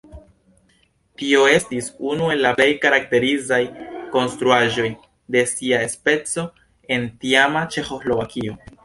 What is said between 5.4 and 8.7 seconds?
sia speco en tiama Ĉeĥoslovakio.